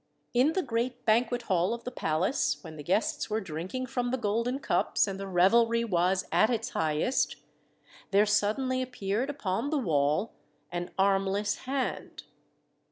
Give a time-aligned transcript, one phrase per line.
[0.33, 4.17] In the great banquet hall of the palace, when the guests were drinking from the
[4.17, 7.35] golden cups, and the revelry was at its highest,
[8.09, 10.33] there suddenly appeared upon the wall
[10.71, 12.23] an armless hand.